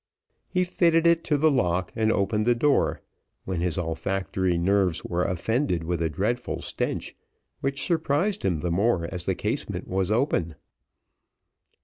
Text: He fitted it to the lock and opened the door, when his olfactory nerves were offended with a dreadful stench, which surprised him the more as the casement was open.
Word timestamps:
He 0.49 0.63
fitted 0.63 1.05
it 1.05 1.23
to 1.25 1.37
the 1.37 1.51
lock 1.51 1.91
and 1.95 2.11
opened 2.11 2.47
the 2.47 2.55
door, 2.55 3.01
when 3.45 3.61
his 3.61 3.77
olfactory 3.77 4.57
nerves 4.57 5.03
were 5.05 5.23
offended 5.23 5.83
with 5.83 6.01
a 6.01 6.09
dreadful 6.09 6.59
stench, 6.63 7.15
which 7.59 7.85
surprised 7.85 8.41
him 8.43 8.61
the 8.61 8.71
more 8.71 9.07
as 9.11 9.25
the 9.25 9.35
casement 9.35 9.87
was 9.87 10.09
open. 10.09 10.55